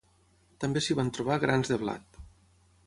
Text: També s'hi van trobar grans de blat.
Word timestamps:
També 0.63 0.81
s'hi 0.85 0.97
van 1.01 1.11
trobar 1.19 1.39
grans 1.45 1.73
de 1.75 1.81
blat. 1.85 2.21